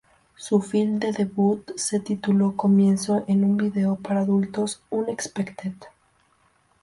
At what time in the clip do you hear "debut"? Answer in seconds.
1.11-1.73